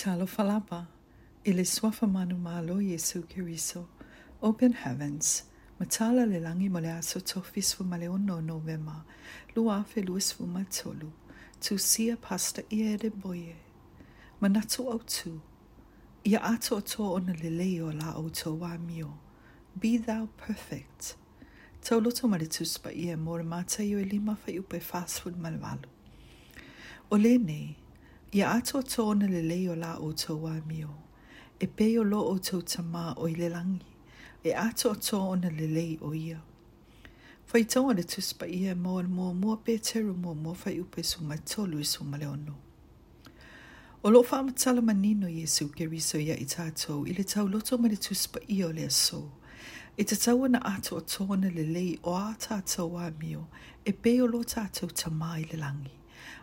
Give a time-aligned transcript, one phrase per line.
[0.00, 0.86] Talo falapa
[1.44, 1.64] ili
[2.10, 3.84] manu malo Yesu kiriso,
[4.40, 5.44] open heavens,
[5.78, 9.04] matala le langi mole aso tofi sfumale onno novema,
[9.54, 11.12] luafe luisfuma tolu,
[11.60, 13.56] tu sia pasta iede boye,
[14.40, 15.38] manatu au tu,
[16.24, 19.18] ia ato ato ona leleo la au to wa mio,
[19.76, 21.16] be thou perfect,
[21.82, 25.88] tauloto maritus pa tuspa mor mata yo lima fa upe fast food malvalu.
[27.12, 27.76] O le nei,
[28.32, 30.88] Ia ato tōna le leo la o tō wā mio.
[31.60, 33.80] E peo lo o tō tamā o i le langi.
[34.44, 36.40] E ato tōna le lei o ia.
[37.46, 41.24] Fai tōna le tuspa ia mōn mō mō pē teru mō mō fai upe su
[41.26, 42.54] ma tōlu i e su male ono.
[44.04, 47.78] O lo fa amatala manino Yesu ke riso ia i tātou i le tau loto
[47.78, 49.24] ma le tuspa ia o le aso.
[49.98, 53.48] E te tau ana ato tōna le lei o a tātou a mio.
[53.84, 55.96] E peo lo tātou tamā i le langi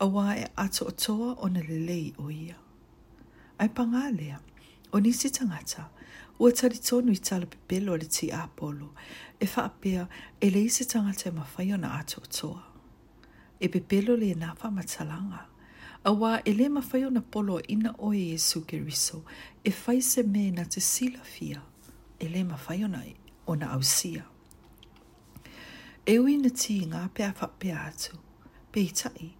[0.00, 2.56] a wā e ato o toa o na lelei o ia.
[3.58, 4.38] Ai pangā lea,
[4.92, 5.88] o nisi tangata,
[6.38, 8.94] ua tari tonu i tala pepelo le ti apolo,
[9.40, 10.06] e whaapea
[10.40, 12.62] e lei se tangata e mawhai o na ato o toa.
[13.60, 15.44] E pepelo le e nawha matalanga,
[16.04, 19.24] a wā e le mawhai o na polo ina o e Jesu Geriso,
[19.64, 21.62] e whai se me na te sila fia,
[22.20, 23.02] e le mawhai o na,
[23.46, 24.22] o na ausia.
[26.06, 28.16] E ui na ti ngā pea whapea atu,
[28.72, 29.34] pe i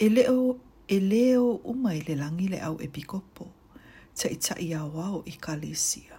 [0.00, 3.46] e leo e leo uma i le langi le au epikopo,
[4.14, 6.14] ta i ta i a wao i kalesia,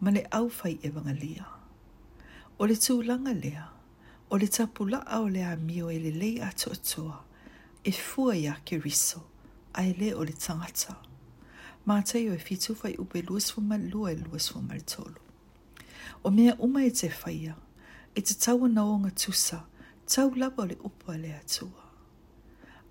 [0.00, 1.46] ma le au fai e wangalia.
[2.58, 3.66] O le tū langa lea,
[4.28, 7.22] o le tapu la au le amio e le lei ato atoa,
[7.84, 9.22] e fua ia ke riso,
[9.74, 10.96] a e le o le tangata.
[11.86, 15.20] Mā teio e fitu fai upe luas fuma lua e luas fuma le tolu.
[16.26, 17.54] O mea uma e te faia,
[18.14, 19.62] e te tau anaonga tusa,
[20.10, 21.81] tau labo le upa le atua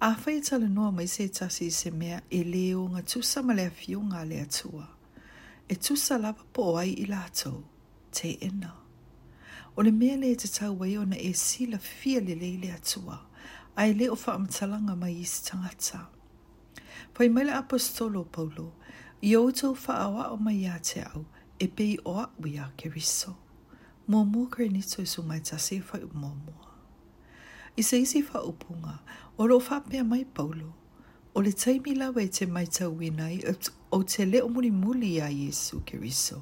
[0.04, 3.70] a whai tala noa mai se tasi se mea e leo ngā tusa ma lea
[3.80, 4.88] fio ngā lea tua.
[5.70, 7.60] E tusa lava po ai i lātou,
[8.10, 8.72] te ena.
[9.78, 13.20] O le mea le te tau wai ona e sila fia le lei lea tua,
[13.78, 16.02] a e leo wha amtalanga mai i tangata.
[17.14, 18.72] Pai mai le apostolo paulo,
[19.30, 21.24] i o tau wha awa o mai a te au,
[21.62, 23.38] e pei o a wia ke riso.
[24.08, 26.71] Mua mua kare nito i e sumai tasi e whai mua mua
[27.78, 29.00] i se isi wha upunga
[29.38, 30.74] o lo whapea mai paulo.
[31.34, 33.44] O le taimi lawe e te mai tau winai
[33.92, 36.42] o te leo muri muli a Yesu ke riso.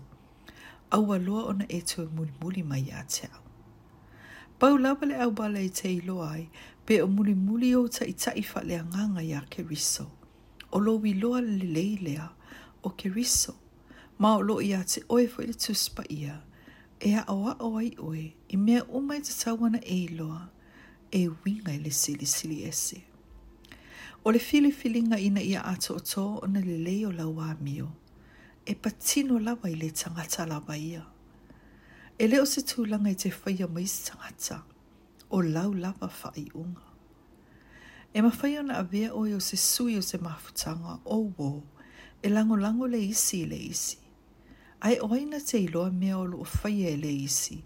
[0.92, 3.42] Aua loa ona e tue muri muli mai a te au.
[4.60, 6.50] Pau lawe le au bale i te ilo ai,
[6.86, 9.62] pe o muri muli o ta i ta i wha le anganga i a ke
[9.70, 10.10] riso.
[10.72, 12.30] O lo wi loa le lei lea
[12.84, 13.54] o ke riso.
[14.18, 16.42] Ma o lo i a te oe fo i tuspa ia,
[17.10, 18.24] e a oa oa i oe,
[18.54, 20.42] i mea umai te tauana e iloa,
[21.12, 23.04] e winga ele sili sili ese.
[24.26, 27.56] O le fili filinga ina ia ato o tō o na le leo la wā
[27.62, 27.90] mio,
[28.66, 31.06] e patino lawa i le tangata lawa ia.
[32.20, 34.62] E leo se tūlanga i te whaia mai tangata,
[35.32, 36.86] o lau lawa whai unga.
[38.14, 41.52] E ma whaia na avea o i o se sui o se mafutanga o wō,
[42.22, 43.98] e lango lango le isi le isi.
[44.82, 47.64] Ai oina te iloa mea o loo whaia e le isi,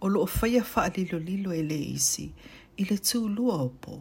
[0.00, 0.88] o loo whaia wha
[1.26, 2.32] lilo e le isi,
[2.76, 3.98] i le tū lua o pō.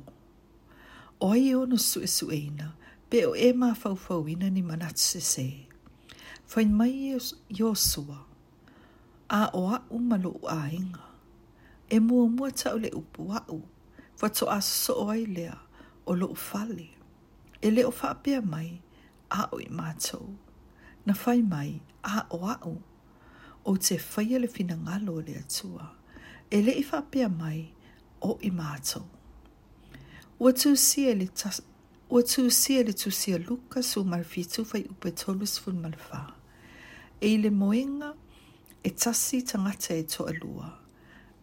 [1.23, 2.73] O ai e o na sue sue ina,
[3.09, 5.47] pe o e mā fau ina ni manat se se.
[6.45, 7.13] Fain mai i
[7.59, 8.17] e o sua,
[9.29, 11.03] a o a umalo u a inga.
[11.95, 13.59] E mua mua tau le upu a u,
[14.19, 15.55] fa to a so o ai lea
[16.05, 16.89] o lo u fali.
[17.65, 18.09] E le o fa
[18.53, 18.69] mai,
[19.29, 20.27] a o i mātou.
[21.05, 21.69] Na fai mai,
[22.03, 22.75] a o a u,
[23.69, 25.85] o te faya le fina ngalo le atua.
[26.55, 26.99] E le i fa
[27.41, 27.84] mai, a
[28.25, 29.05] o i mātou.
[30.39, 31.61] Ua tūsia le tas,
[32.09, 36.23] ua tū sia le tū sia luka su marfi tūwhai upe tolus fun marfa.
[37.21, 38.13] E le moenga
[38.83, 40.71] e tasi tangata e to alua.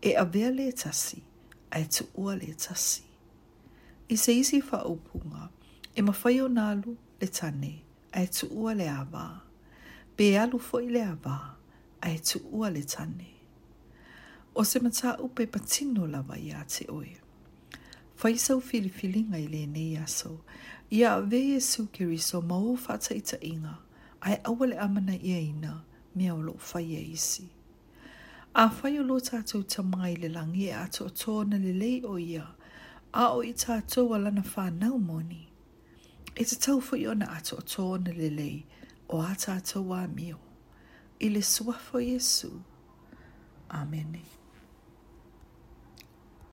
[0.03, 1.23] E avea le e tasi,
[1.71, 3.07] a e tu ua le e tasi.
[4.09, 5.49] I se isi wha upunga,
[5.95, 7.75] e mawhai o nalu le tane,
[8.13, 9.29] a e tu ua le awa.
[10.17, 11.39] Be alu fo i le awa,
[12.03, 13.32] a e tu ua le tane
[14.55, 17.17] o se mata upe patino lava ia te oe.
[18.17, 20.41] Fai sau filifilinga i le nei aso,
[20.91, 23.75] ia ve e sukiri so mau fata i ta inga,
[24.21, 25.83] ai awale amana ia ina,
[26.15, 27.47] mea olo fai e isi.
[28.55, 32.47] A fai olo tātou ta mai le langi e ato o le lei o ia,
[33.13, 35.43] a o i tātou a lana whānau moni.
[36.37, 38.59] E te tau fu i ona ato o tōna le lei,
[39.13, 40.39] o a tātou a mio.
[41.25, 42.51] I le suafo Jesu.
[43.71, 44.09] Amen.
[44.17, 44.42] Amen.